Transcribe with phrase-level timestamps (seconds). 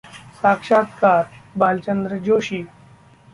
[0.35, 2.63] साक्षात्कारः Bhalchandra Joshi